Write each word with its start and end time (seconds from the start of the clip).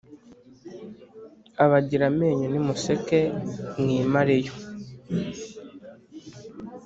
Abagira 1.63 2.03
amenyo 2.11 2.45
ni 2.49 2.59
museke 2.67 3.19
mwi 3.79 3.97
mareyo 4.13 4.53